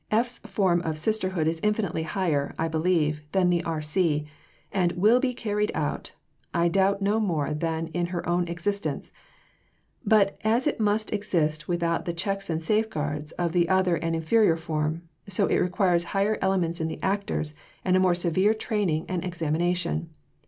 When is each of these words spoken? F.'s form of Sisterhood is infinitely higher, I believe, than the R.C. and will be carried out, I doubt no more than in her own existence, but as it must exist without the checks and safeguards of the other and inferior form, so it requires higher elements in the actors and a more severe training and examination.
F.'s 0.09 0.39
form 0.39 0.81
of 0.81 0.97
Sisterhood 0.97 1.45
is 1.47 1.59
infinitely 1.61 2.01
higher, 2.01 2.55
I 2.57 2.67
believe, 2.67 3.21
than 3.33 3.51
the 3.51 3.63
R.C. 3.63 4.25
and 4.71 4.93
will 4.93 5.19
be 5.19 5.31
carried 5.31 5.71
out, 5.75 6.13
I 6.55 6.69
doubt 6.69 7.03
no 7.03 7.19
more 7.19 7.53
than 7.53 7.85
in 7.89 8.07
her 8.07 8.27
own 8.27 8.47
existence, 8.47 9.11
but 10.03 10.39
as 10.43 10.65
it 10.65 10.79
must 10.79 11.13
exist 11.13 11.67
without 11.67 12.05
the 12.05 12.13
checks 12.15 12.49
and 12.49 12.63
safeguards 12.63 13.31
of 13.33 13.51
the 13.51 13.69
other 13.69 13.95
and 13.95 14.15
inferior 14.15 14.57
form, 14.57 15.03
so 15.27 15.45
it 15.45 15.57
requires 15.59 16.05
higher 16.05 16.39
elements 16.41 16.81
in 16.81 16.87
the 16.87 16.97
actors 17.03 17.53
and 17.85 17.95
a 17.95 17.99
more 17.99 18.15
severe 18.15 18.55
training 18.55 19.05
and 19.07 19.23
examination. 19.23 20.09